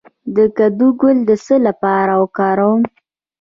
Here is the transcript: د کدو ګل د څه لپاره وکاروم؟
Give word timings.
د 0.35 0.37
کدو 0.57 0.87
ګل 1.01 1.17
د 1.29 1.31
څه 1.45 1.55
لپاره 1.67 2.13
وکاروم؟ 2.21 2.81